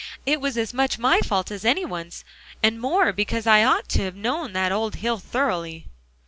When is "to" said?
3.89-4.01